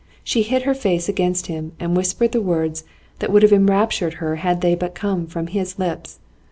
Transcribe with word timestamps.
She 0.23 0.41
hid 0.41 0.63
her 0.63 0.73
face 0.73 1.07
against 1.07 1.45
him, 1.45 1.73
and 1.79 1.95
whispered 1.95 2.31
the 2.31 2.41
words 2.41 2.85
that 3.19 3.31
would 3.31 3.43
have 3.43 3.53
enraptured 3.53 4.13
her 4.15 4.37
had 4.37 4.61
they 4.61 4.73
but 4.73 4.95
come 4.95 5.27
from 5.27 5.45
his 5.45 5.77
lips. 5.77 6.17